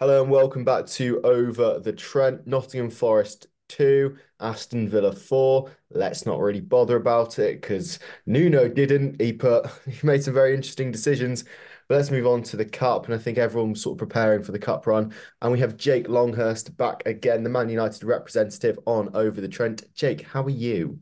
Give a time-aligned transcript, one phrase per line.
[0.00, 5.70] Hello and welcome back to Over the Trent, Nottingham Forest 2, Aston Villa 4.
[5.90, 9.20] Let's not really bother about it because Nuno didn't.
[9.20, 11.44] He put he made some very interesting decisions.
[11.86, 13.04] But let's move on to the cup.
[13.04, 15.12] And I think everyone's sort of preparing for the cup run.
[15.42, 19.84] And we have Jake Longhurst back again, the Man United representative on Over the Trent.
[19.94, 20.98] Jake, how are you?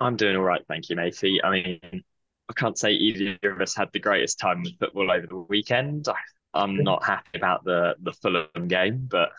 [0.00, 1.38] I'm doing all right, thank you, matey.
[1.44, 2.02] I mean,
[2.48, 6.08] I can't say either of us had the greatest time with football over the weekend.
[6.08, 6.14] I
[6.58, 9.30] I'm not happy about the the Fulham game, but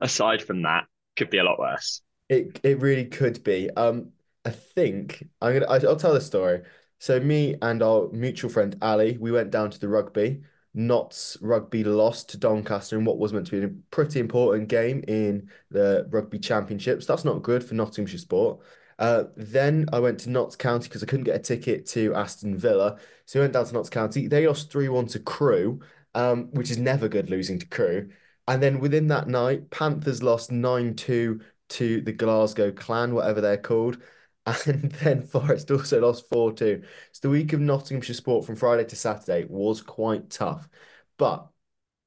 [0.00, 0.86] aside from that,
[1.16, 2.02] could be a lot worse.
[2.28, 3.70] It it really could be.
[3.70, 4.10] Um,
[4.44, 5.66] I think I'm gonna.
[5.66, 6.62] I, I'll tell the story.
[6.98, 10.42] So me and our mutual friend Ali, we went down to the rugby.
[10.74, 15.04] Notts Rugby lost to Doncaster in what was meant to be a pretty important game
[15.06, 17.06] in the Rugby Championships.
[17.06, 18.60] That's not good for Nottinghamshire sport.
[18.98, 22.58] Uh, then I went to Notts County because I couldn't get a ticket to Aston
[22.58, 22.98] Villa.
[23.24, 24.26] So I went down to Notts County.
[24.26, 25.80] They lost 3-1 to Crewe
[26.14, 28.10] um, which is never good losing to Crewe.
[28.46, 31.40] And then within that night, Panthers lost 9 2
[31.70, 33.98] to the Glasgow Clan, whatever they're called.
[34.46, 36.82] And then Forest also lost 4 2.
[37.12, 40.68] So the week of Nottinghamshire sport from Friday to Saturday was quite tough.
[41.16, 41.46] But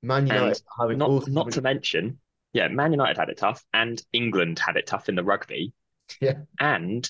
[0.04, 2.20] Man United having not, not to mention,
[2.54, 5.74] yeah, Man United had it tough, and England had it tough in the rugby.
[6.22, 6.36] Yeah.
[6.60, 7.10] And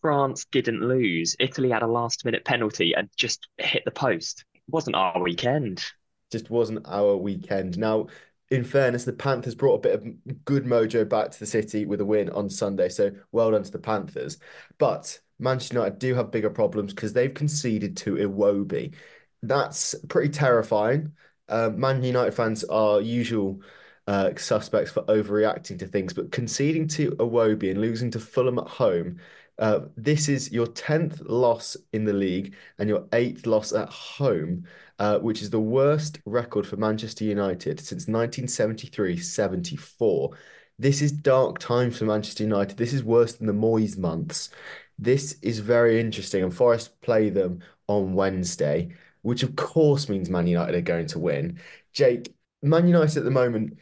[0.00, 1.36] France didn't lose.
[1.38, 4.44] Italy had a last minute penalty and just hit the post.
[4.54, 5.84] It wasn't our weekend
[6.32, 7.78] just wasn't our weekend.
[7.78, 8.08] Now,
[8.50, 12.00] in fairness, the Panthers brought a bit of good mojo back to the city with
[12.00, 12.88] a win on Sunday.
[12.88, 14.38] So well done to the Panthers.
[14.78, 18.94] But Manchester United do have bigger problems because they've conceded to Iwobi.
[19.42, 21.12] That's pretty terrifying.
[21.48, 23.62] Uh, Man United fans are usual
[24.06, 28.68] uh, suspects for overreacting to things, but conceding to Iwobi and losing to Fulham at
[28.68, 29.18] home
[29.58, 34.64] uh, this is your 10th loss in the league and your eighth loss at home,
[34.98, 40.30] uh, which is the worst record for Manchester United since 1973 74.
[40.78, 42.76] This is dark times for Manchester United.
[42.76, 44.50] This is worse than the Moyes months.
[44.98, 50.46] This is very interesting, and Forest play them on Wednesday, which of course means Man
[50.46, 51.60] United are going to win.
[51.92, 53.78] Jake, Man United at the moment,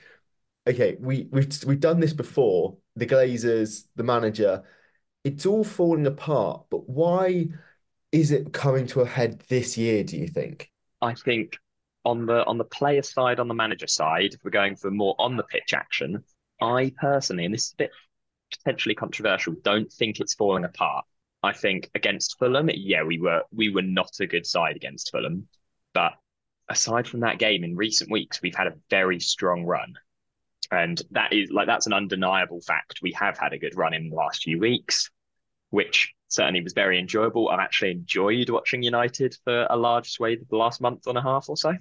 [0.66, 2.76] okay, we, we've, we've done this before.
[2.96, 4.64] The Glazers, the manager,
[5.24, 6.64] it's all falling apart.
[6.70, 7.48] But why
[8.12, 10.04] is it coming to a head this year?
[10.04, 10.70] Do you think?
[11.00, 11.56] I think
[12.04, 15.14] on the on the player side, on the manager side, if we're going for more
[15.18, 16.24] on the pitch action,
[16.60, 17.90] I personally, and this is a bit
[18.52, 21.04] potentially controversial, don't think it's falling apart.
[21.42, 25.48] I think against Fulham, yeah, we were we were not a good side against Fulham,
[25.94, 26.12] but
[26.68, 29.94] aside from that game in recent weeks, we've had a very strong run.
[30.70, 33.00] And that is like that's an undeniable fact.
[33.02, 35.10] We have had a good run in the last few weeks,
[35.70, 37.48] which certainly was very enjoyable.
[37.48, 41.22] I've actually enjoyed watching United for a large swathe of the last month and a
[41.22, 41.74] half or so.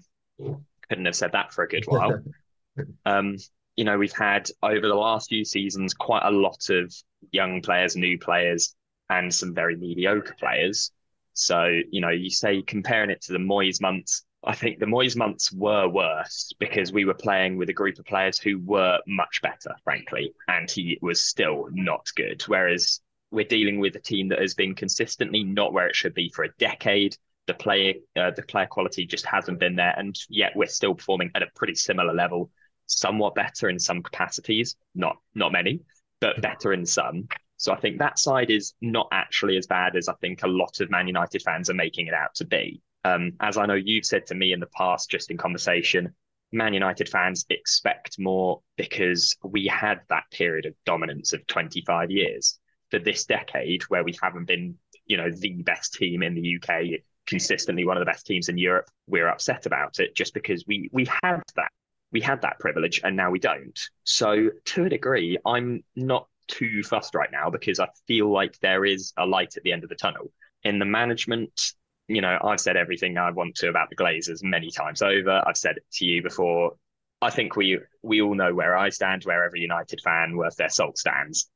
[0.90, 2.24] Couldn't have said that for a good while.
[3.06, 3.38] um,
[3.76, 6.94] you know, we've had over the last few seasons quite a lot of
[7.32, 8.76] young players, new players,
[9.10, 10.92] and some very mediocre players.
[11.34, 15.18] So, you know, you say comparing it to the Moyes months, I think the Moyes
[15.18, 19.42] months were worse because we were playing with a group of players who were much
[19.42, 22.42] better, frankly, and he was still not good.
[22.44, 23.02] Whereas
[23.32, 26.46] we're dealing with a team that has been consistently not where it should be for
[26.46, 27.18] a decade.
[27.48, 31.32] The player, uh, the player quality just hasn't been there, and yet we're still performing
[31.36, 32.50] at a pretty similar level,
[32.86, 35.82] somewhat better in some capacities, not not many,
[36.22, 37.28] but better in some.
[37.58, 40.80] So I think that side is not actually as bad as I think a lot
[40.80, 42.82] of Man United fans are making it out to be.
[43.06, 46.14] Um, as I know you've said to me in the past, just in conversation,
[46.52, 52.59] Man United fans expect more because we had that period of dominance of 25 years.
[52.90, 57.02] For this decade, where we haven't been, you know, the best team in the UK,
[57.28, 60.90] consistently one of the best teams in Europe, we're upset about it just because we
[60.92, 61.70] we had that
[62.12, 63.80] we had that privilege and now we don't.
[64.04, 68.86] So to a degree, I'm not too fussed right now because I feel like there
[68.86, 70.32] is a light at the end of the tunnel.
[70.64, 71.74] In the management,
[72.09, 75.44] you know, I've said everything I want to about the Glazers many times over.
[75.46, 76.74] I've said it to you before.
[77.22, 80.70] I think we we all know where I stand, where every United fan worth their
[80.70, 81.50] salt stands.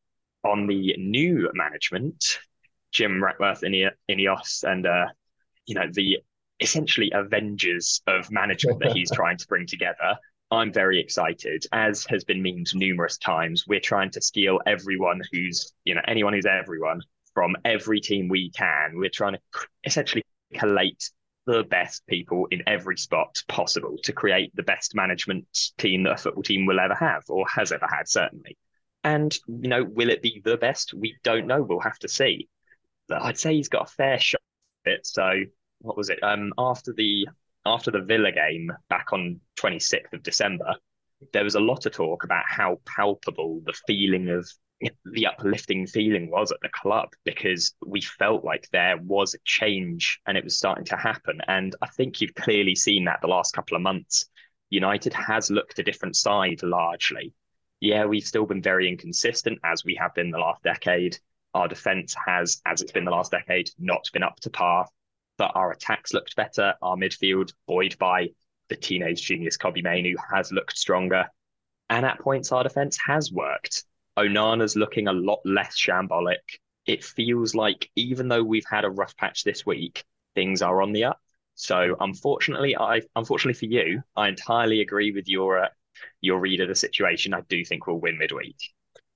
[0.44, 2.39] On the new management,
[2.91, 5.07] Jim Ratcliffe, Ineos, and uh,
[5.65, 6.19] you know the
[6.59, 10.17] essentially Avengers of management that he's trying to bring together.
[10.51, 13.65] I'm very excited, as has been memed numerous times.
[13.67, 17.01] We're trying to steal everyone who's, you know, anyone who's everyone
[17.33, 18.91] from every team we can.
[18.97, 19.39] We're trying to
[19.83, 20.23] essentially
[20.53, 21.09] collate
[21.45, 25.45] the best people in every spot possible to create the best management
[25.77, 28.57] team that a football team will ever have or has ever had, certainly.
[29.03, 30.94] And, you know, will it be the best?
[30.94, 31.61] We don't know.
[31.61, 32.47] We'll have to see.
[33.09, 34.41] But I'd say he's got a fair shot
[34.85, 35.05] at it.
[35.05, 35.41] So
[35.79, 36.23] what was it?
[36.23, 37.27] Um after the
[37.65, 40.75] after the Villa game back on 26th of December,
[41.31, 44.50] there was a lot of talk about how palpable the feeling of
[45.06, 50.19] the uplifting feeling was at the club because we felt like there was a change
[50.25, 51.39] and it was starting to happen.
[51.47, 54.25] And I think you've clearly seen that the last couple of months.
[54.69, 57.33] United has looked a different side largely.
[57.80, 61.18] Yeah, we've still been very inconsistent as we have been the last decade.
[61.53, 64.88] Our defence has, as it's been the last decade, not been up to par.
[65.38, 66.74] But our attacks looked better.
[66.81, 68.29] Our midfield, buoyed by
[68.69, 71.27] the teenage genius Kobbie Mainoo, has looked stronger.
[71.89, 73.83] And at points, our defence has worked.
[74.18, 76.60] Onana's looking a lot less shambolic.
[76.86, 80.04] It feels like even though we've had a rough patch this week,
[80.36, 81.19] things are on the up.
[81.56, 85.69] So unfortunately, I unfortunately for you, I entirely agree with your uh,
[86.21, 87.33] your read of the situation.
[87.33, 88.57] I do think we'll win midweek.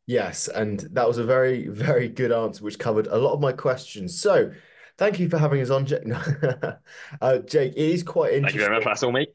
[0.05, 3.51] Yes, and that was a very very good answer, which covered a lot of my
[3.51, 4.19] questions.
[4.19, 4.51] So.
[4.99, 6.01] Thank you for having us on, Jake.
[7.21, 8.41] uh, Jake, it is quite interesting.
[8.41, 8.83] Thank you very much.
[8.83, 9.27] That's all me.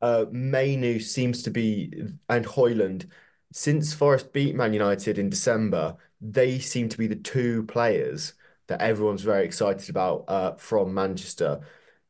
[0.00, 1.92] Uh, Mainoo seems to be,
[2.30, 3.04] and Højlund
[3.52, 8.32] since Forest beat Man United in December, they seem to be the two players
[8.66, 11.60] that everyone's very excited about uh, from Manchester.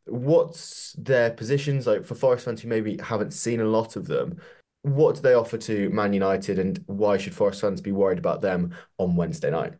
[0.05, 4.41] What's their positions like for Forest fans who maybe haven't seen a lot of them?
[4.83, 8.41] What do they offer to Man United, and why should Forest fans be worried about
[8.41, 9.75] them on Wednesday night?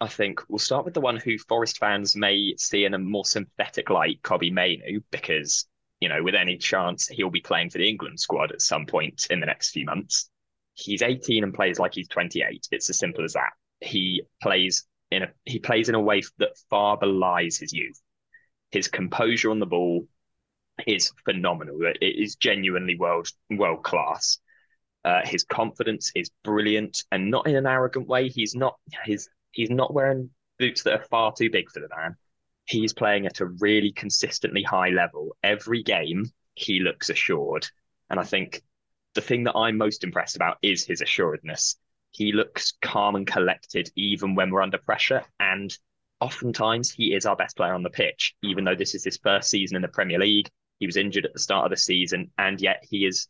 [0.00, 3.24] I think we'll start with the one who Forest fans may see in a more
[3.24, 5.66] sympathetic light, Kobbie Mainoo, because
[6.00, 9.26] you know, with any chance he'll be playing for the England squad at some point
[9.30, 10.30] in the next few months
[10.78, 12.68] he's 18 and plays like he's 28.
[12.70, 13.50] It's as simple as that.
[13.80, 18.00] He plays in a he plays in a way that far belies his youth.
[18.70, 20.06] His composure on the ball
[20.86, 21.78] is phenomenal.
[21.82, 24.38] It is genuinely world world class.
[25.04, 28.28] Uh, his confidence is brilliant, and not in an arrogant way.
[28.28, 32.16] He's not his he's not wearing boots that are far too big for the man.
[32.66, 35.34] He's playing at a really consistently high level.
[35.42, 37.66] Every game, he looks assured,
[38.10, 38.62] and I think
[39.14, 41.76] the thing that I'm most impressed about is his assuredness.
[42.10, 45.24] He looks calm and collected even when we're under pressure.
[45.40, 45.76] And
[46.20, 49.50] oftentimes he is our best player on the pitch, even though this is his first
[49.50, 50.48] season in the Premier League.
[50.78, 53.28] He was injured at the start of the season, and yet he has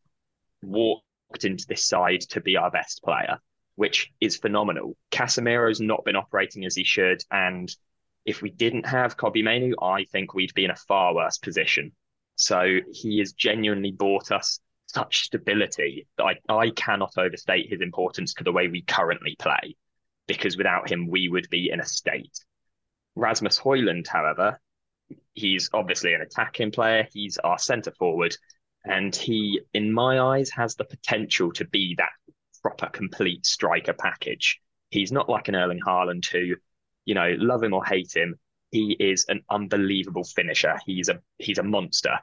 [0.62, 1.02] walked
[1.44, 3.38] into this side to be our best player,
[3.76, 4.96] which is phenomenal.
[5.10, 7.22] Casemiro's not been operating as he should.
[7.30, 7.74] And
[8.24, 11.92] if we didn't have Kobbie Mainoo, I think we'd be in a far worse position.
[12.36, 18.34] So he has genuinely bought us such stability that I, I cannot overstate his importance
[18.34, 19.76] to the way we currently play,
[20.26, 22.38] because without him, we would be in a state.
[23.14, 24.58] Rasmus Højlund, however,
[25.34, 27.06] he's obviously an attacking player.
[27.12, 28.36] He's our centre forward,
[28.84, 32.10] and he, in my eyes, has the potential to be that
[32.62, 34.60] proper, complete striker package.
[34.90, 36.56] He's not like an Erling Haaland who,
[37.04, 38.38] you know, love him or hate him,
[38.70, 40.78] he is an unbelievable finisher.
[40.84, 42.18] He's a he's a monster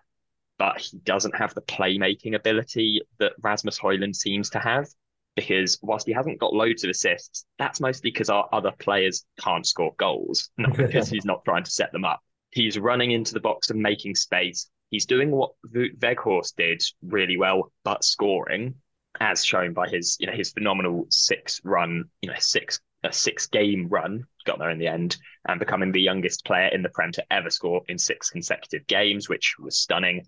[0.57, 4.87] but he doesn't have the playmaking ability that Rasmus Højlund seems to have.
[5.35, 9.67] Because whilst he hasn't got loads of assists, that's mostly because our other players can't
[9.67, 12.21] score goals, not because he's not trying to set them up.
[12.51, 14.69] He's running into the box and making space.
[14.91, 18.75] He's doing what Weghorst did really well, but scoring,
[19.19, 23.47] as shown by his, you know, his phenomenal six run, you know, six a six
[23.47, 25.17] game run, got there in the end,
[25.47, 29.29] and becoming the youngest player in the Prem to ever score in six consecutive games,
[29.29, 30.25] which was stunning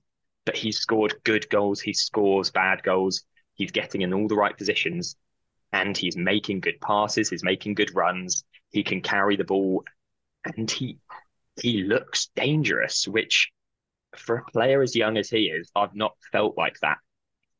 [0.47, 1.81] but he's scored good goals.
[1.81, 3.23] He scores bad goals.
[3.55, 5.17] He's getting in all the right positions
[5.73, 7.29] and he's making good passes.
[7.29, 8.45] He's making good runs.
[8.69, 9.83] He can carry the ball
[10.45, 10.99] and he
[11.61, 13.49] he looks dangerous, which
[14.15, 16.99] for a player as young as he is, I've not felt like that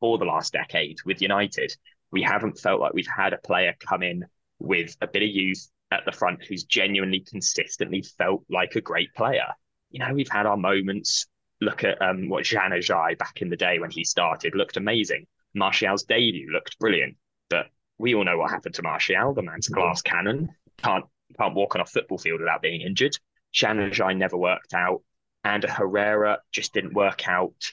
[0.00, 1.76] for the last decade with United.
[2.10, 4.24] We haven't felt like we've had a player come in
[4.60, 9.12] with a bit of youth at the front who's genuinely consistently felt like a great
[9.14, 9.48] player.
[9.90, 11.26] You know, we've had our moments
[11.60, 15.26] look at um, what Januzaj back in the day when he started looked amazing.
[15.54, 17.16] Martial's debut looked brilliant,
[17.50, 17.66] but
[17.98, 19.34] we all know what happened to Martial.
[19.34, 20.50] The man's glass cannon.
[20.78, 21.04] Can't
[21.38, 23.16] can't walk on a football field without being injured.
[23.54, 25.02] Januzaj never worked out,
[25.44, 27.72] and Herrera just didn't work out.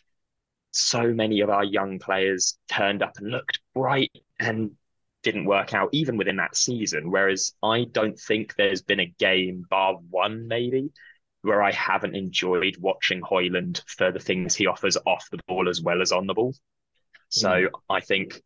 [0.72, 4.72] So many of our young players turned up and looked bright and
[5.24, 7.12] didn't work out even within that season.
[7.12, 10.92] Whereas I don't think there's been a game, bar one maybe,
[11.46, 15.82] where I haven't enjoyed watching Højlund for the things he offers off the ball as
[15.82, 16.54] well as on the ball.
[17.30, 17.70] So mm.
[17.90, 18.42] I think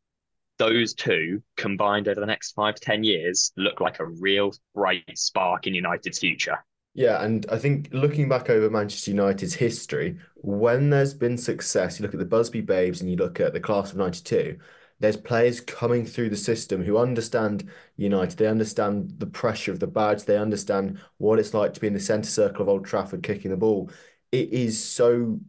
[0.58, 5.18] those two combined over the next five to 10 years look like a real bright
[5.18, 6.63] spark in United's future.
[6.94, 12.03] Yeah, and I think looking back over Manchester United's history, when there's been success, you
[12.03, 14.58] look at the Busby Babes and you look at the class of 92,
[15.00, 18.38] there's players coming through the system who understand United.
[18.38, 20.24] They understand the pressure of the badge.
[20.24, 23.51] They understand what it's like to be in the centre circle of Old Trafford kicking
[23.51, 23.89] the ball.
[24.32, 25.39] It is so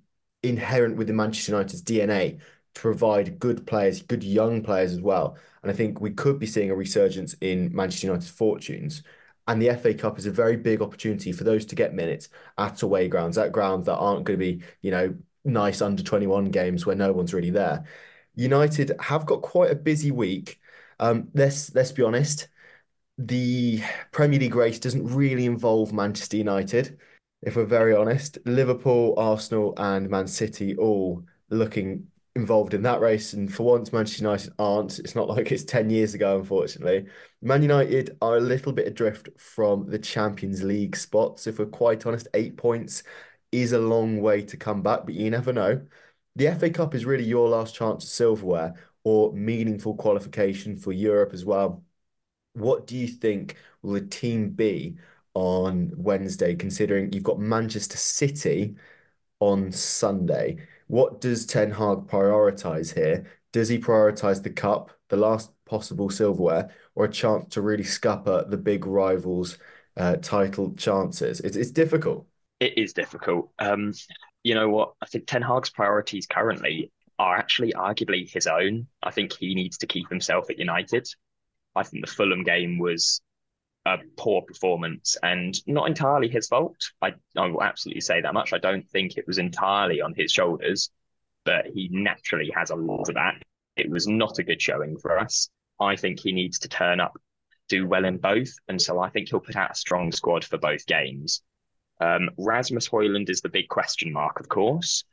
[0.42, 2.38] inherent within Manchester United's DNA
[2.74, 5.36] to provide good players, good young players as well.
[5.62, 9.02] And I think we could be seeing a resurgence in Manchester United's fortunes.
[9.48, 12.82] And the FA Cup is a very big opportunity for those to get minutes at
[12.82, 15.14] away grounds, at grounds that aren't going to be, you know,
[15.44, 17.84] nice under 21 games where no one's really there.
[18.34, 20.60] United have got quite a busy week.
[20.98, 22.48] Um, let's let's be honest,
[23.18, 23.82] the
[24.12, 26.98] Premier League race doesn't really involve Manchester United.
[27.42, 32.06] If we're very honest, Liverpool, Arsenal, and Man City all looking
[32.36, 33.32] involved in that race.
[33.32, 34.98] And for once, Manchester United aren't.
[34.98, 37.06] It's not like it's 10 years ago, unfortunately.
[37.42, 41.46] Man United are a little bit adrift from the Champions League spots.
[41.46, 43.02] If we're quite honest, eight points
[43.52, 45.82] is a long way to come back, but you never know.
[46.36, 51.32] The FA Cup is really your last chance at silverware or meaningful qualification for Europe
[51.32, 51.84] as well.
[52.54, 54.98] What do you think will the team be
[55.34, 58.76] on Wednesday, considering you've got Manchester City
[59.40, 60.66] on Sunday?
[60.86, 63.26] What does Ten Hag prioritize here?
[63.52, 68.44] Does he prioritize the cup, the last possible silverware, or a chance to really scupper
[68.48, 69.58] the big rivals'
[69.96, 71.40] uh, title chances?
[71.40, 72.26] It's, it's difficult.
[72.60, 73.50] It is difficult.
[73.58, 73.92] Um,
[74.42, 74.94] you know what?
[75.02, 78.86] I think Ten Hag's priorities currently are actually arguably his own.
[79.02, 81.06] I think he needs to keep himself at United.
[81.76, 83.20] I think the Fulham game was
[83.86, 86.76] a poor performance and not entirely his fault.
[87.00, 88.52] I, I will absolutely say that much.
[88.52, 90.90] I don't think it was entirely on his shoulders,
[91.44, 93.42] but he naturally has a lot of that.
[93.76, 95.48] It was not a good showing for us.
[95.78, 97.16] I think he needs to turn up,
[97.68, 98.52] do well in both.
[98.68, 101.42] And so I think he'll put out a strong squad for both games.
[102.00, 105.04] Um, Rasmus Højlund is the big question mark, of course.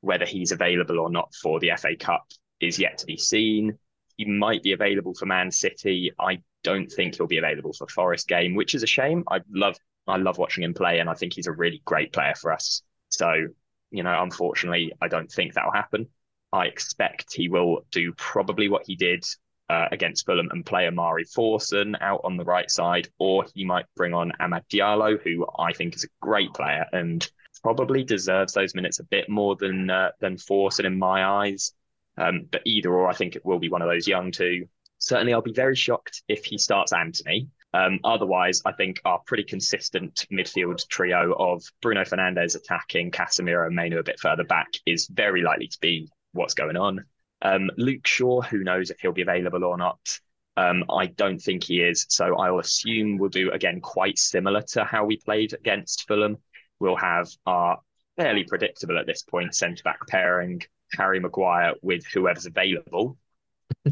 [0.00, 2.26] Whether he's available or not for the FA Cup
[2.60, 3.78] is yet to be seen.
[4.16, 6.12] He might be available for Man City.
[6.18, 9.24] I don't think he'll be available for Forest game, which is a shame.
[9.30, 9.76] I love
[10.06, 12.82] I love watching him play, and I think he's a really great player for us.
[13.08, 13.48] So,
[13.90, 16.06] you know, unfortunately, I don't think that'll happen.
[16.52, 19.24] I expect he will do probably what he did
[19.68, 23.86] uh, against Fulham and play Omari Forson out on the right side, or he might
[23.96, 27.28] bring on Amad Diallo, who I think is a great player and
[27.62, 31.72] probably deserves those minutes a bit more than uh, than Forson in my eyes.
[32.18, 34.68] Um, but either or, I think it will be one of those young two.
[34.98, 37.48] Certainly, I'll be very shocked if he starts Antony.
[37.74, 43.76] Um, otherwise, I think our pretty consistent midfield trio of Bruno Fernandes attacking, Casemiro and
[43.76, 47.04] Mainoo a bit further back is very likely to be what's going on.
[47.42, 50.20] Um, Luke Shaw, who knows if he'll be available or not?
[50.56, 52.06] Um, I don't think he is.
[52.08, 56.38] So I'll assume we'll do again quite similar to how we played against Fulham.
[56.80, 57.80] We'll have our
[58.16, 60.62] fairly predictable at this point centre back pairing,
[60.92, 63.18] Harry Maguire with whoever's available.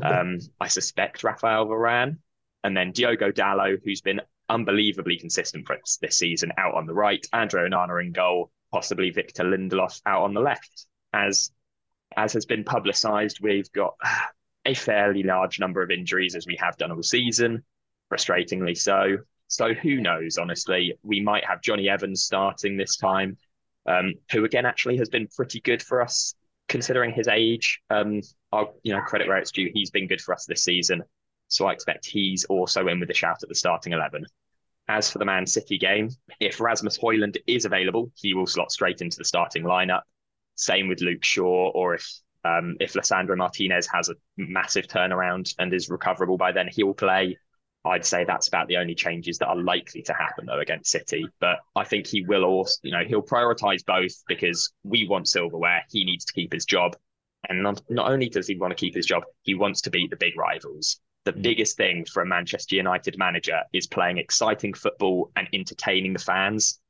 [0.02, 2.18] Um, I suspect Rafael Varane,
[2.64, 6.94] and then Diogo Dalot, who's been unbelievably consistent for us this season, out on the
[6.94, 7.24] right.
[7.32, 10.86] Andre Onana in goal, possibly Victor Lindelof out on the left.
[11.12, 11.50] As
[12.16, 13.94] as has been publicised, we've got
[14.64, 17.62] a fairly large number of injuries as we have done all season,
[18.12, 19.18] frustratingly so.
[19.48, 20.38] So who knows?
[20.38, 23.36] Honestly, we might have Jonny Evans starting this time,
[23.86, 26.34] um, who again actually has been pretty good for us
[26.68, 27.80] considering his age.
[27.90, 28.20] Um,
[28.52, 29.70] I'll you know credit where it's due.
[29.72, 31.02] He's been good for us this season,
[31.48, 34.24] so I expect he's also in with a shout at the starting eleven.
[34.88, 39.00] As for the Man City game, if Rasmus Højlund is available, he will slot straight
[39.00, 40.02] into the starting lineup.
[40.54, 42.08] Same with Luke Shaw, or if
[42.44, 47.38] um, if Lisandro Martinez has a massive turnaround and is recoverable by then, he'll play.
[47.86, 51.26] I'd say that's about the only changes that are likely to happen though against City.
[51.40, 55.82] But I think he will also, you know, he'll prioritize both because we want silverware.
[55.90, 56.96] He needs to keep his job.
[57.48, 60.08] And not, not only does he want to keep his job, he wants to beat
[60.08, 60.98] the big rivals.
[61.24, 61.42] The mm.
[61.42, 66.80] biggest thing for a Manchester United manager is playing exciting football and entertaining the fans.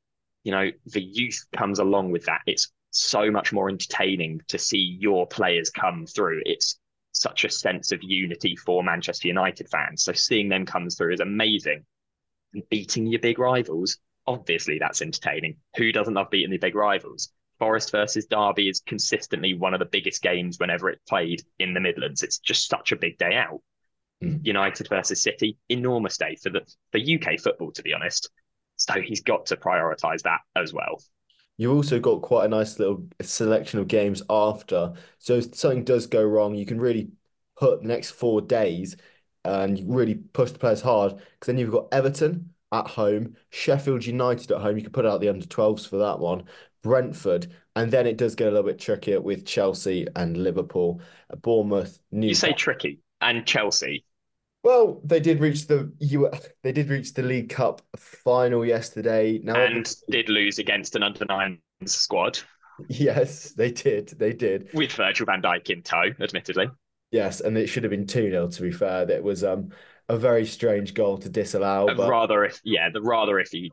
[0.45, 2.41] You know, the youth comes along with that.
[2.45, 6.41] It's so much more entertaining to see your players come through.
[6.45, 6.79] It's
[7.11, 10.03] such a sense of unity for Manchester United fans.
[10.03, 11.85] So seeing them come through is amazing.
[12.53, 13.97] And beating your big rivals,
[14.27, 15.57] obviously that's entertaining.
[15.77, 17.31] Who doesn't love beating the big rivals?
[17.59, 21.79] Forest versus Derby is consistently one of the biggest games whenever it's played in the
[21.79, 22.23] Midlands.
[22.23, 23.61] It's just such a big day out.
[24.23, 24.45] Mm.
[24.45, 26.61] United versus City, enormous day for the
[26.91, 28.29] for UK football, to be honest.
[28.77, 31.01] So he's got to prioritise that as well.
[31.57, 34.93] You've also got quite a nice little selection of games after.
[35.19, 37.09] So if something does go wrong, you can really
[37.55, 38.97] put the next four days
[39.45, 44.05] and you really push the players hard because then you've got Everton at home, Sheffield
[44.05, 44.75] United at home.
[44.77, 46.43] You can put out the under 12s for that one,
[46.83, 51.01] Brentford, and then it does get a little bit trickier with Chelsea and Liverpool,
[51.41, 52.49] Bournemouth, Newcastle.
[52.49, 54.03] You say tricky and Chelsea.
[54.65, 56.27] Well, they did reach the you
[56.63, 59.39] they did reach the League Cup final yesterday.
[59.43, 62.39] Now and did lose against an under nine squad.
[62.89, 64.09] Yes, they did.
[64.09, 64.69] They did.
[64.73, 66.67] With Virgil van Dijk in tow, admittedly.
[67.11, 69.05] Yes, and it should have been 2 0 to be fair.
[69.05, 69.69] That was um
[70.09, 71.85] a very strange goal to disallow.
[71.95, 72.09] But...
[72.09, 73.69] Rather if yeah, the rather if you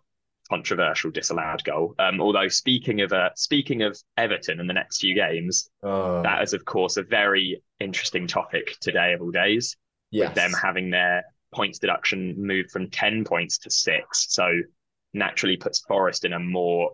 [0.50, 1.94] controversial disallowed goal.
[1.98, 6.22] Um, although speaking of uh, speaking of Everton and the next few games, oh.
[6.22, 9.74] that is of course a very interesting topic today of all days.
[10.12, 10.28] Yes.
[10.28, 14.48] With them having their points deduction moved from ten points to six, so
[15.12, 16.92] naturally puts Forest in a more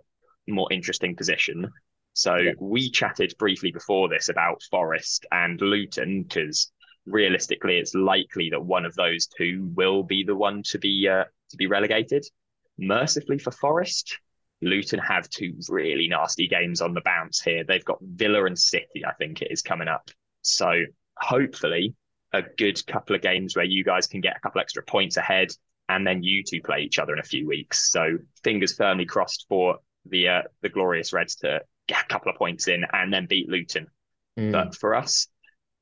[0.49, 1.71] more interesting position.
[2.15, 2.53] So yeah.
[2.59, 6.73] we chatted briefly before this about Forest and Luton because
[7.07, 11.25] realistically, it's likely that one of those two will be the one to be uh,
[11.51, 12.25] to be relegated.
[12.79, 14.19] Mercifully for Forest,
[14.63, 17.65] Luton have two really nasty games on the bounce here.
[17.65, 20.11] They've got Villa and City, I think it is coming up.
[20.43, 20.85] So
[21.17, 21.95] hopefully,
[22.33, 25.49] a good couple of games where you guys can get a couple extra points ahead,
[25.89, 27.91] and then you two play each other in a few weeks.
[27.91, 32.37] So fingers firmly crossed for the uh, the glorious Reds to get a couple of
[32.37, 33.87] points in and then beat Luton.
[34.39, 34.53] Mm.
[34.53, 35.29] But for us,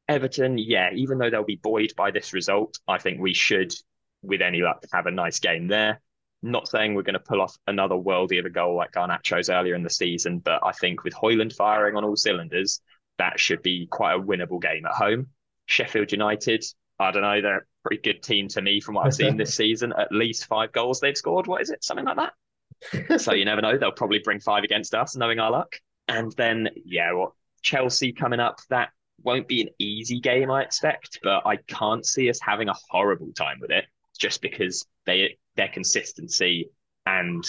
[0.08, 3.74] Everton, yeah, even though they'll be buoyed by this result, I think we should,
[4.22, 6.00] with any luck, have a nice game there.
[6.42, 9.74] Not saying we're going to pull off another worldie of a goal like Garnacho's earlier
[9.74, 12.80] in the season, but I think with Højlund firing on all cylinders,
[13.18, 15.28] that should be quite a winnable game at home.
[15.66, 16.64] Sheffield United,
[16.98, 19.54] I don't know, they're a pretty good team to me from what I've seen this
[19.56, 19.92] season.
[19.96, 21.46] At least five goals they've scored.
[21.46, 21.84] What is it?
[21.84, 23.20] Something like that.
[23.20, 23.76] so you never know.
[23.78, 25.76] They'll probably bring five against us, knowing our luck.
[26.08, 27.32] And then, yeah, what
[27.62, 28.90] Chelsea coming up, that
[29.22, 33.32] won't be an easy game, I expect, but I can't see us having a horrible
[33.32, 33.86] time with it
[34.18, 36.70] just because they their consistency
[37.06, 37.44] and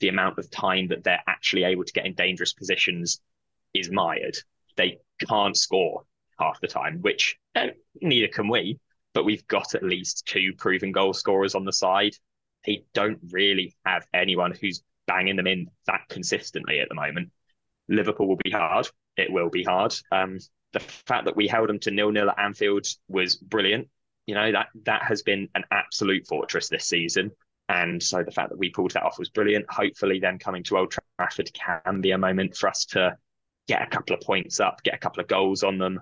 [0.00, 3.20] the amount of time that they're actually able to get in dangerous positions
[3.74, 4.36] is mired.
[4.76, 6.04] They can't score
[6.38, 7.36] half the time, which
[8.00, 8.78] neither can we,
[9.14, 12.14] but we've got at least two proven goal scorers on the side.
[12.66, 17.30] They don't really have anyone who's banging them in that consistently at the moment.
[17.88, 18.88] Liverpool will be hard.
[19.16, 19.94] It will be hard.
[20.10, 20.38] Um,
[20.72, 23.88] the fact that we held them to nil nil at Anfield was brilliant.
[24.26, 27.32] You know that that has been an absolute fortress this season,
[27.68, 29.66] and so the fact that we pulled that off was brilliant.
[29.68, 33.16] Hopefully, then coming to Old Trafford can be a moment for us to
[33.68, 36.00] get a couple of points up, get a couple of goals on them,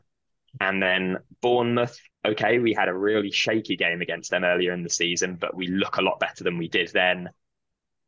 [0.59, 1.99] and then Bournemouth.
[2.27, 5.69] Okay, we had a really shaky game against them earlier in the season, but we
[5.69, 7.31] look a lot better than we did then.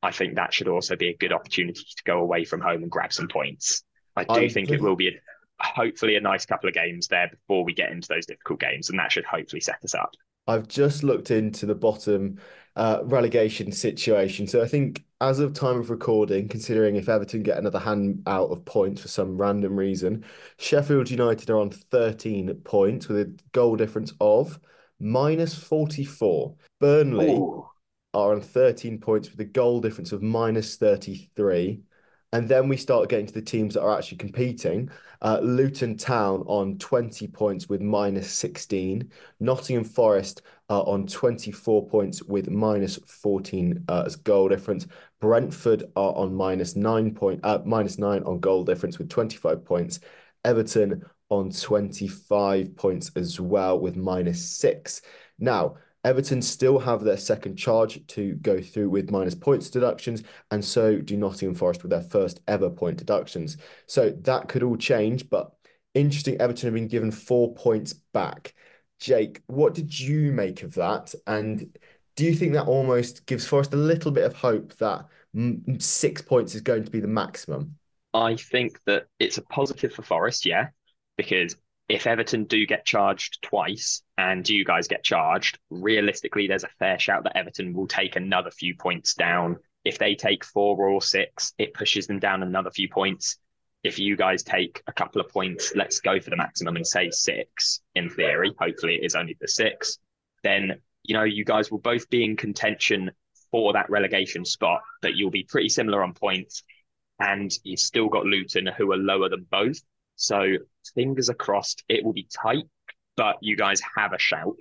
[0.02, 2.90] I think that should also be a good opportunity to go away from home and
[2.90, 3.85] grab some points.
[4.16, 5.12] I do I think it will be a,
[5.59, 8.98] hopefully a nice couple of games there before we get into those difficult games, and
[8.98, 10.11] that should hopefully set us up.
[10.46, 12.38] I've just looked into the bottom
[12.76, 14.46] uh, relegation situation.
[14.46, 18.50] So I think as of time of recording, considering if Everton get another hand out
[18.50, 20.24] of points for some random reason,
[20.59, 24.59] Sheffield United are on 13 points with a goal difference of
[24.98, 26.55] minus 44.
[26.81, 27.68] Burnley Ooh.
[28.14, 31.83] are on 13 points with a goal difference of minus 33.
[32.33, 34.90] And then we start getting to the teams that are actually competing.
[35.21, 39.11] Uh, Luton Town on 20 points with minus 16.
[39.38, 44.87] Nottingham Forest uh, on 24 points with minus 14 uh, as goal difference.
[45.21, 50.01] Brentford are on minus nine point uh, minus nine on goal difference with 25 points.
[50.45, 55.03] Everton on 25 points as well with minus six.
[55.38, 60.64] Now, Everton still have their second charge to go through with minus points deductions, and
[60.64, 63.56] so do Nottingham Forest with their first ever point deductions.
[63.86, 65.52] So that could all change, but
[65.94, 66.40] interesting.
[66.40, 68.54] Everton have been given four points back.
[68.98, 71.14] Jake, what did you make of that?
[71.26, 71.76] And
[72.16, 75.06] do you think that almost gives Forest a little bit of hope that
[75.78, 77.76] six points is going to be the maximum?
[78.14, 80.68] I think that it's a positive for Forest, yeah,
[81.16, 81.56] because
[81.92, 86.98] if Everton do get charged twice and you guys get charged, realistically, there's a fair
[86.98, 89.59] shout that Everton will take another few points down.
[89.85, 93.37] If they take four or six, it pushes them down another few points.
[93.85, 97.11] If you guys take a couple of points, let's go for the maximum and say
[97.11, 98.55] six in theory.
[98.59, 99.98] Hopefully, it is only the six.
[100.42, 103.11] Then, you know, you guys will both be in contention
[103.50, 106.62] for that relegation spot, but you'll be pretty similar on points.
[107.20, 109.83] And you've still got Luton, who are lower than both.
[110.16, 110.57] So
[110.94, 111.85] fingers are crossed.
[111.88, 112.64] It will be tight,
[113.16, 114.61] but you guys have a shout.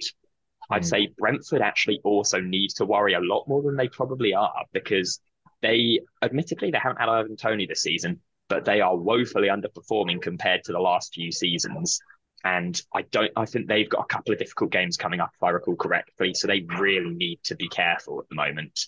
[0.70, 0.88] I'd hmm.
[0.88, 5.20] say Brentford actually also needs to worry a lot more than they probably are because
[5.62, 10.64] they, admittedly, they haven't had Ivan Toney this season, but they are woefully underperforming compared
[10.66, 12.00] to the last few seasons.
[12.44, 15.44] And I don't, I think they've got a couple of difficult games coming up, if
[15.44, 16.34] I recall correctly.
[16.34, 18.88] So they really need to be careful at the moment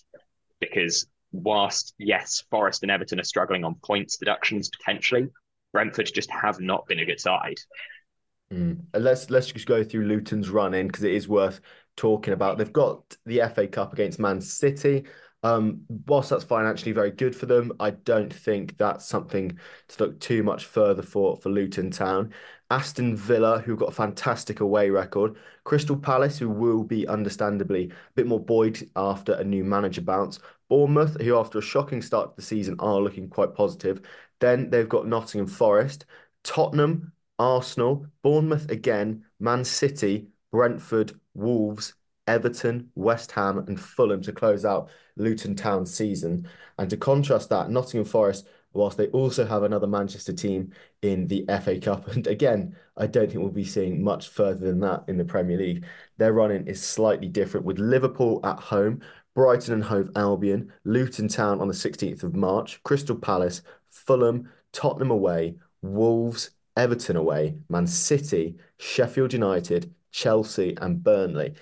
[0.58, 5.28] because whilst, yes, Forest and Everton are struggling on points deductions potentially,
[5.74, 7.58] Brentford just have not been a good side.
[8.50, 8.84] Mm.
[8.94, 11.60] Let's let's just go through Luton's run in because it is worth
[11.96, 12.56] talking about.
[12.56, 15.04] They've got the FA Cup against Man City.
[15.42, 19.58] Um, whilst that's financially very good for them, I don't think that's something
[19.88, 22.32] to look too much further for for Luton Town.
[22.70, 25.36] Aston Villa, who've got a fantastic away record.
[25.64, 30.38] Crystal Palace, who will be understandably a bit more buoyed after a new manager bounce.
[30.70, 34.00] Bournemouth, who after a shocking start to the season are looking quite positive.
[34.40, 36.06] Then they've got Nottingham Forest,
[36.42, 41.94] Tottenham, Arsenal, Bournemouth again, Man City, Brentford, Wolves,
[42.26, 46.48] Everton, West Ham, and Fulham to close out Luton Town season.
[46.78, 51.44] And to contrast that, Nottingham Forest, whilst they also have another Manchester team in the
[51.62, 55.16] FA Cup, and again, I don't think we'll be seeing much further than that in
[55.16, 55.84] the Premier League.
[56.18, 59.00] Their running is slightly different with Liverpool at home,
[59.34, 63.62] Brighton and Hove Albion, Luton Town on the 16th of March, Crystal Palace,
[63.94, 71.54] Fulham, Tottenham away, Wolves, Everton away, Man City, Sheffield United, Chelsea, and Burnley.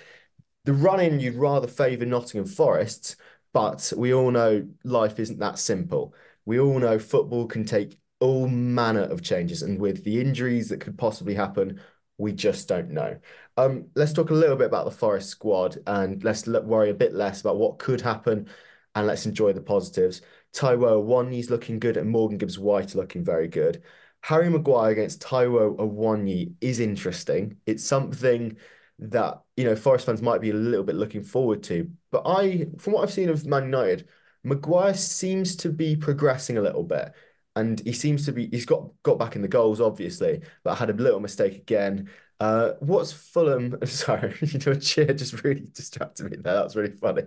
[0.64, 3.16] The running you'd rather favour Nottingham Forests,
[3.52, 6.14] but we all know life isn't that simple.
[6.44, 10.80] We all know football can take all manner of changes, and with the injuries that
[10.80, 11.80] could possibly happen,
[12.18, 13.18] we just don't know.
[13.56, 17.14] Um, let's talk a little bit about the Forest squad and let's worry a bit
[17.14, 18.48] less about what could happen
[18.94, 20.22] and let's enjoy the positives.
[20.54, 23.82] Taiwo Awoniyi's looking good and Morgan Gibbs White looking very good.
[24.22, 27.56] Harry Maguire against Taiwo Awoniyi is interesting.
[27.66, 28.56] It's something
[29.00, 31.90] that, you know, Forest fans might be a little bit looking forward to.
[32.10, 34.08] But I, from what I've seen of Man United,
[34.44, 37.12] Maguire seems to be progressing a little bit.
[37.56, 40.90] And he seems to be, he's got got back in the goals, obviously, but had
[40.90, 42.08] a little mistake again.
[42.40, 43.76] Uh, what's Fulham?
[43.86, 46.54] Sorry, you know, a cheer just really distracted me there.
[46.54, 47.24] That's really funny.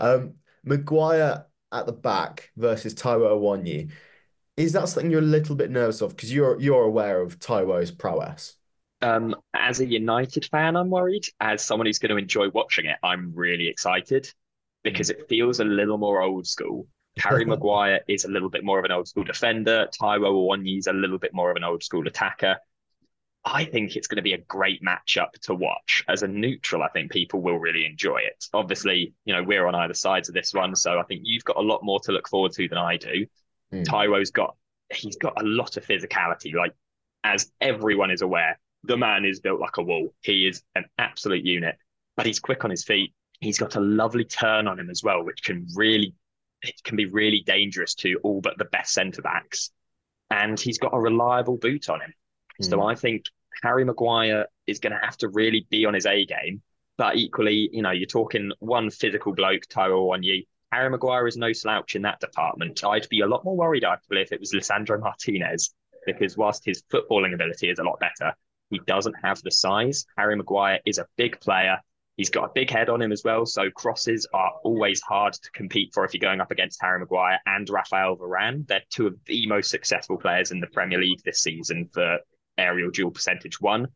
[0.00, 3.90] Um, Maguire at the back versus Taiwo Awoniyi.
[4.56, 6.10] Is that something you're a little bit nervous of?
[6.10, 8.56] Because you're you're aware of Taiwo's prowess.
[9.02, 11.24] Um, as a United fan, I'm worried.
[11.40, 14.30] As someone who's going to enjoy watching it, I'm really excited
[14.82, 16.86] because it feels a little more old school.
[17.18, 19.88] Harry Maguire is a little bit more of an old school defender.
[19.98, 22.58] Taiwo Awoniyi is a little bit more of an old school attacker.
[23.44, 26.04] I think it's going to be a great matchup to watch.
[26.08, 28.44] As a neutral, I think people will really enjoy it.
[28.52, 31.56] Obviously, you know, we're on either sides of this one, so I think you've got
[31.56, 33.26] a lot more to look forward to than I do.
[33.72, 33.84] Mm.
[33.84, 34.56] Taiwo's got
[34.92, 36.54] he's got a lot of physicality.
[36.54, 36.74] Like
[37.24, 40.14] as everyone is aware, the man is built like a wall.
[40.22, 41.76] He is an absolute unit,
[42.16, 43.14] but he's quick on his feet.
[43.40, 46.14] He's got a lovely turn on him as well, which can really
[46.62, 49.70] it can be really dangerous to all but the best centre backs.
[50.30, 52.12] And he's got a reliable boot on him.
[52.60, 52.70] Mm.
[52.70, 53.24] So I think
[53.62, 56.62] Harry Maguire is going to have to really be on his A game.
[56.96, 60.44] But equally, you know, you're talking one physical bloke, Taiwo you.
[60.70, 62.84] Harry Maguire is no slouch in that department.
[62.84, 65.74] I'd be a lot more worried, actually, if it was Lisandro Martinez,
[66.06, 68.34] because whilst his footballing ability is a lot better,
[68.68, 70.06] he doesn't have the size.
[70.16, 71.78] Harry Maguire is a big player.
[72.16, 73.46] He's got a big head on him as well.
[73.46, 77.40] So crosses are always hard to compete for if you're going up against Harry Maguire
[77.46, 78.66] and Rafael Varane.
[78.66, 82.18] They're two of the most successful players in the Premier League this season for
[82.60, 83.88] aerial duel percentage one.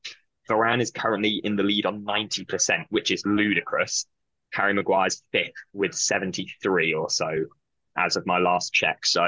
[0.48, 4.06] Varane is currently in the lead on 90%, which is ludicrous.
[4.52, 7.44] Harry Maguire's fifth with 73 or so
[7.96, 9.04] as of my last check.
[9.06, 9.26] So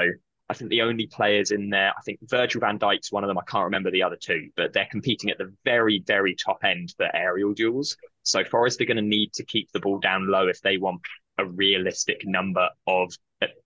[0.49, 3.37] I think the only players in there, I think Virgil van Dijk's one of them.
[3.37, 6.93] I can't remember the other two, but they're competing at the very, very top end
[6.95, 7.97] for aerial duels.
[8.23, 11.01] So Forest are going to need to keep the ball down low if they want
[11.37, 13.13] a realistic number of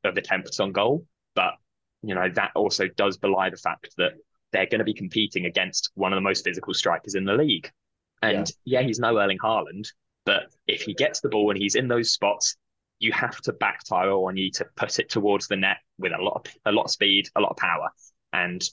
[0.04, 1.06] of attempts on goal.
[1.36, 1.54] But
[2.02, 4.14] you know that also does belie the fact that
[4.52, 7.72] they're going to be competing against one of the most physical strikers in the league.
[8.22, 9.88] And yeah, yeah he's no Erling Haaland,
[10.26, 12.56] but if he gets the ball and he's in those spots,
[13.00, 16.48] you have to back Taiwo Awoniyi to put it towards the net with a lot
[16.48, 17.90] of a lot of speed, a lot of power.
[18.34, 18.64] And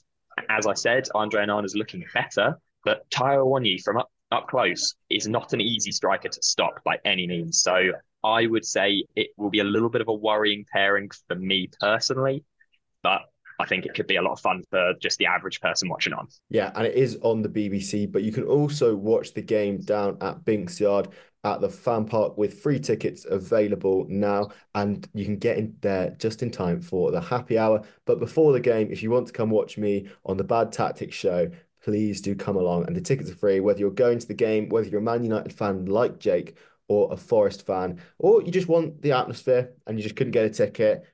[0.49, 5.27] as I said, Andre is looking better, but Taiwo Awoniyi from up, up close is
[5.27, 7.61] not an easy striker to stop by any means.
[7.61, 7.91] So
[8.23, 11.69] I would say it will be a little bit of a worrying pairing for me
[11.79, 12.43] personally,
[13.01, 13.21] but
[13.59, 16.13] I think it could be a lot of fun for just the average person watching
[16.13, 16.27] on.
[16.49, 20.17] Yeah, and it is on the BBC, but you can also watch the game down
[20.21, 21.09] at Binks Yard
[21.43, 26.09] at the fan park with free tickets available now and you can get in there
[26.19, 29.31] just in time for the happy hour but before the game if you want to
[29.31, 31.49] come watch me on the bad tactics show
[31.81, 34.67] please do come along and the tickets are free whether you're going to the game
[34.67, 36.57] whether you're a man united fan like jake
[36.89, 40.45] or a forest fan or you just want the atmosphere and you just couldn't get
[40.45, 41.05] a ticket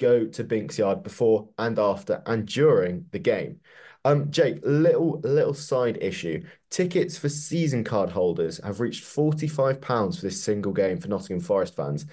[0.00, 3.60] go to Binks Yard before and after and during the game.
[4.04, 6.42] Um, Jake, little little side issue.
[6.70, 11.76] Tickets for season card holders have reached £45 for this single game for Nottingham Forest
[11.76, 12.06] fans.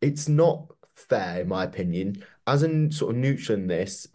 [0.00, 0.66] It's not
[0.96, 2.24] fair, in my opinion.
[2.46, 4.08] As a sort of neutral in this,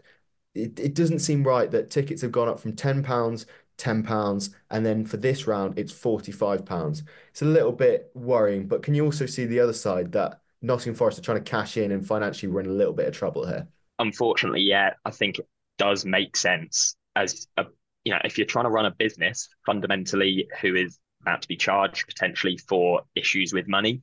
[0.54, 3.46] it, it doesn't seem right that tickets have gone up from £10,
[3.78, 7.04] £10, and then for this round, it's £45.
[7.30, 10.96] It's a little bit worrying, but can you also see the other side that Nottingham
[10.96, 13.46] Forest are trying to cash in and financially we're in a little bit of trouble
[13.46, 13.68] here.
[14.00, 17.66] Unfortunately, yeah, I think it does make sense as a
[18.04, 21.56] you know if you're trying to run a business fundamentally who is about to be
[21.56, 24.02] charged potentially for issues with money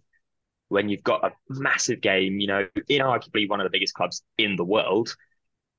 [0.73, 4.57] when you've got a massive game, you know, inarguably one of the biggest clubs in
[4.57, 5.15] the world,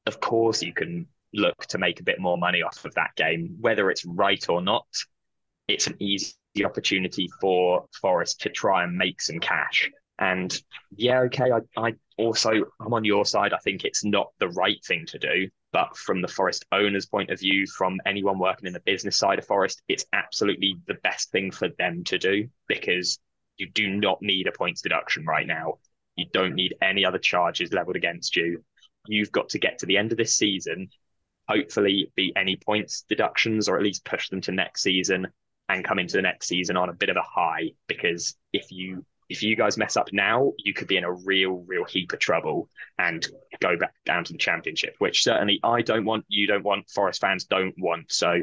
[0.06, 3.58] of course you can look to make a bit more money off of that game,
[3.60, 4.86] whether it's right or not.
[5.68, 9.90] It's an easy opportunity for Forest to try and make some cash.
[10.24, 10.58] And
[10.96, 13.52] yeah, okay, I, I also I'm on your side.
[13.52, 17.30] I think it's not the right thing to do, but from the Forest owner's point
[17.30, 21.30] of view, from anyone working in the business side of Forest, it's absolutely the best
[21.32, 23.20] thing for them to do because
[23.58, 25.74] you do not need a points deduction right now.
[26.16, 28.64] You don't need any other charges leveled against you.
[29.06, 30.88] You've got to get to the end of this season,
[31.50, 35.28] hopefully beat any points deductions or at least push them to next season
[35.68, 37.72] and come into the next season on a bit of a high.
[37.90, 41.64] Because if you if you guys mess up now, you could be in a real,
[41.68, 43.28] real heap of trouble and
[43.62, 47.22] go back down to the championship, which certainly I don't want, you don't want, Forest
[47.22, 48.12] fans don't want.
[48.12, 48.42] So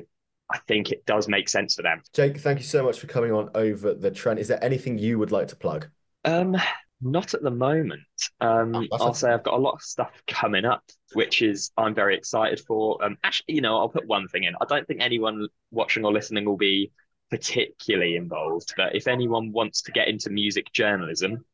[0.51, 2.03] I think it does make sense for them.
[2.13, 4.41] Jake, thank you so much for coming on over the Trent.
[4.41, 5.89] Is there anything you would like to plug?
[6.25, 6.57] Um,
[7.01, 8.03] not at the moment.
[8.41, 9.15] Um, oh, I'll a...
[9.15, 10.83] say I've got a lot of stuff coming up,
[11.15, 13.03] which is I'm very excited for.
[13.05, 14.55] Um, actually, you know, I'll put one thing in.
[14.61, 16.91] I don't think anyone watching or listening will be
[17.31, 21.45] particularly involved, but if anyone wants to get into music journalism,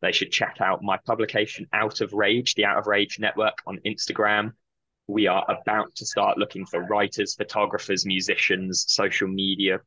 [0.00, 3.78] they should check out my publication Out of Rage, the Out of Rage Network on
[3.86, 4.52] Instagram
[5.06, 9.80] we are about to start looking for writers, photographers, musicians, social media,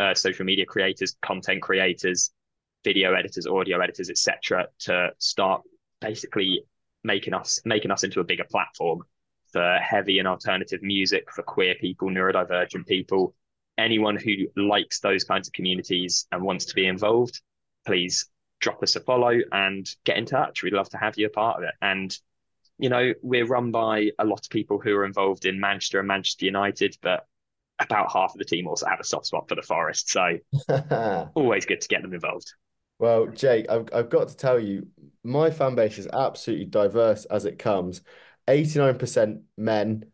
[0.00, 2.32] uh, social media creators, content creators,
[2.84, 5.62] video editors, audio editors, etc., to start
[6.00, 6.62] basically
[7.04, 9.02] making us making us into a bigger platform
[9.52, 13.34] for heavy and alternative music for queer people, neurodivergent people,
[13.78, 17.40] anyone who likes those kinds of communities and wants to be involved.
[17.86, 18.28] Please
[18.60, 20.62] drop us a follow and get in touch.
[20.62, 21.74] We'd love to have you a part of it.
[21.82, 22.16] And
[22.78, 26.08] you know, we're run by a lot of people who are involved in Manchester and
[26.08, 27.26] Manchester United, but
[27.78, 30.10] about half of the team also have a soft spot for the Forest.
[30.10, 30.38] So
[31.34, 32.52] always good to get them involved.
[32.98, 34.88] Well, Jake, I've, I've got to tell you,
[35.22, 38.00] my fan base is absolutely diverse as it comes.
[38.48, 40.04] 89% men,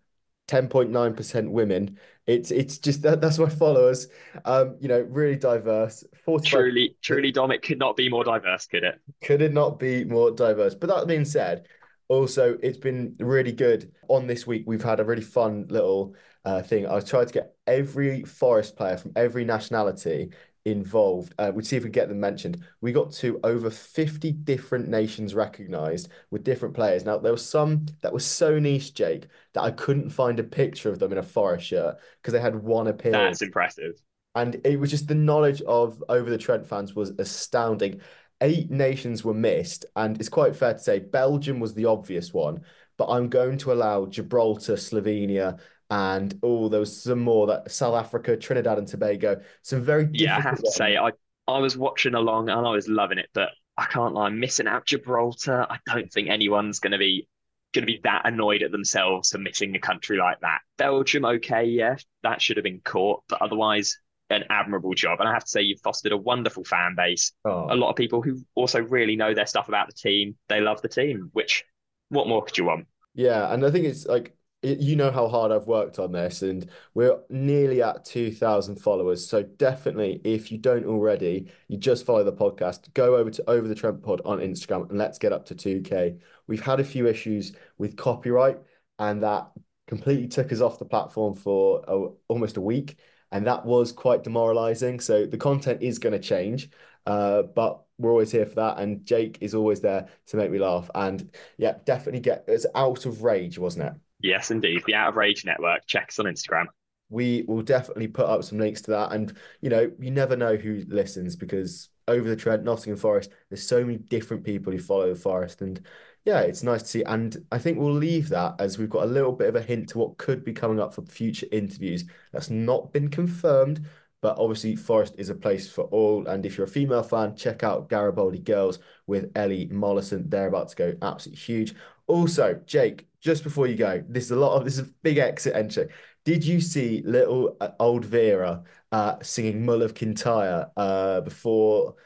[0.48, 1.98] 10.9% women.
[2.26, 4.06] It's it's just that that's my followers.
[4.44, 6.04] Um, you know, really diverse.
[6.24, 6.50] 45...
[6.50, 9.00] Truly, truly, Dom, it could not be more diverse, could it?
[9.22, 10.74] Could it not be more diverse?
[10.74, 11.66] But that being said,
[12.08, 13.90] also, it's been really good.
[14.08, 16.86] On this week, we've had a really fun little uh, thing.
[16.86, 20.30] I tried to get every Forest player from every nationality
[20.64, 21.34] involved.
[21.38, 22.62] Uh, we'd see if we get them mentioned.
[22.80, 27.04] We got to over 50 different nations recognized with different players.
[27.04, 30.90] Now, there were some that were so niche, Jake, that I couldn't find a picture
[30.90, 33.38] of them in a Forest shirt because they had one appearance.
[33.38, 34.00] That's impressive.
[34.34, 38.00] And it was just the knowledge of Over the Trent fans was astounding
[38.42, 42.62] eight nations were missed, and it's quite fair to say Belgium was the obvious one,
[42.98, 45.58] but I'm going to allow Gibraltar, Slovenia,
[45.92, 49.42] and oh, there was some more that South Africa, Trinidad and Tobago.
[49.60, 50.38] Some very yeah.
[50.38, 51.10] I have to say, I
[51.46, 54.66] I was watching along and I was loving it, but I can't lie, I'm missing
[54.66, 55.66] out Gibraltar.
[55.68, 57.28] I don't think anyone's going to be
[57.74, 60.60] going to be that annoyed at themselves for missing a country like that.
[60.78, 63.98] Belgium, okay, yeah, that should have been caught, but otherwise,
[64.30, 65.20] an admirable job.
[65.20, 67.32] And I have to say, you've fostered a wonderful fan base.
[67.44, 67.66] Oh.
[67.68, 70.36] A lot of people who also really know their stuff about the team.
[70.48, 71.64] They love the team, which
[72.08, 72.86] what more could you want?
[73.14, 73.52] Yeah.
[73.52, 77.18] And I think it's like, you know how hard I've worked on this, and we're
[77.28, 79.26] nearly at 2,000 followers.
[79.26, 83.68] So, definitely, if you don't already, you just follow the podcast, go over to Over
[83.68, 86.18] the Trent Pod on Instagram, and let's get up to 2K.
[86.46, 88.58] We've had a few issues with copyright,
[88.98, 89.50] and that
[89.86, 92.96] completely took us off the platform for a, almost a week
[93.32, 95.00] and that was quite demoralizing.
[95.00, 96.70] So the content is going to change,
[97.06, 98.78] uh, but we're always here for that.
[98.78, 100.90] And Jake is always there to make me laugh.
[100.94, 103.94] And yeah, definitely get us out of rage, wasn't it?
[104.22, 104.82] Yes, indeed.
[104.86, 105.86] The Out of Rage Network.
[105.86, 106.66] Check us on Instagram.
[107.10, 109.12] We will definitely put up some links to that.
[109.12, 113.66] And you know, you never know who listens because over the Trent, Nottingham Forest, there's
[113.66, 115.84] so many different people who follow the Forest, and
[116.24, 117.02] yeah, it's nice to see.
[117.02, 119.88] And I think we'll leave that as we've got a little bit of a hint
[119.90, 122.04] to what could be coming up for future interviews.
[122.32, 123.86] That's not been confirmed,
[124.20, 126.26] but obviously Forest is a place for all.
[126.28, 130.28] And if you're a female fan, check out Garibaldi Girls with Ellie Mollison.
[130.30, 131.74] They're about to go absolutely huge.
[132.06, 135.18] Also, Jake, just before you go, this is a lot of this is a big
[135.18, 135.88] exit entry.
[136.24, 141.96] Did you see little uh, old Vera uh, singing Mull of Kintyre uh, before?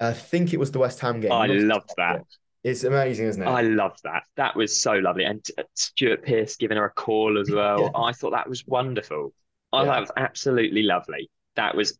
[0.00, 1.32] I think it was the West Ham game.
[1.32, 2.22] I loved that.
[2.64, 3.46] It's amazing, isn't it?
[3.46, 4.24] I loved that.
[4.36, 5.24] That was so lovely.
[5.24, 7.80] And Stuart Pearce giving her a call as well.
[7.82, 8.00] yeah.
[8.00, 9.32] I thought that was wonderful.
[9.72, 9.86] I yeah.
[9.86, 11.30] thought that was absolutely lovely.
[11.56, 11.98] That was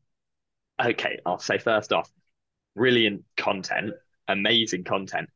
[0.83, 1.19] okay.
[1.27, 2.11] I'll say first off,
[2.77, 3.95] brilliant content.
[4.29, 5.29] amazing content.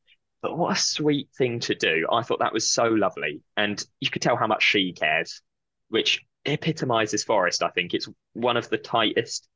[0.43, 2.07] But what a sweet thing to do.
[2.11, 3.43] I thought that was so lovely.
[3.57, 5.41] And you could tell how much she cares,
[5.89, 7.95] which epitomizes Forest, I think.
[7.95, 9.49] It's one of the tightest,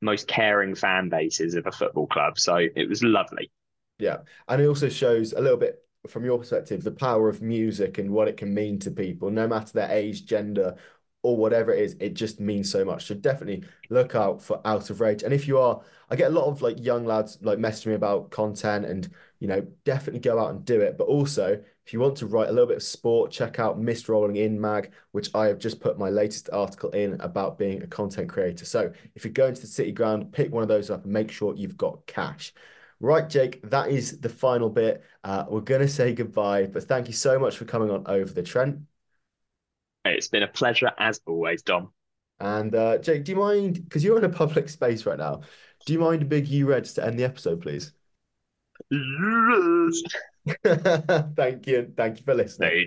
[0.00, 2.38] most caring fan bases of a football club.
[2.38, 3.50] So it was lovely.
[3.98, 4.18] Yeah.
[4.46, 8.10] And it also shows a little bit from your perspective the power of music and
[8.10, 10.76] what it can mean to people, no matter their age, gender,
[11.22, 13.06] or whatever it is, it just means so much.
[13.06, 15.24] So definitely look out for Out of Rage.
[15.24, 17.94] And if you are, I get a lot of like young lads like messaging me
[17.94, 20.98] about content and you know, definitely go out and do it.
[20.98, 24.08] But also, if you want to write a little bit of sport, check out Mist
[24.08, 27.86] Rolling In Mag, which I have just put my latest article in about being a
[27.86, 28.64] content creator.
[28.64, 31.30] So if you're going to the City Ground, pick one of those up and make
[31.30, 32.52] sure you've got cash.
[33.00, 35.04] Right, Jake, that is the final bit.
[35.22, 38.32] Uh, we're going to say goodbye, but thank you so much for coming on over
[38.32, 38.80] the Trent.
[40.04, 41.92] It's been a pleasure as always, Dom.
[42.40, 45.42] And uh, Jake, do you mind, because you're in a public space right now,
[45.86, 47.92] do you mind a big U Reds to end the episode, please?
[48.90, 50.02] Yes.
[51.36, 51.92] thank you.
[51.96, 52.86] Thank you for listening.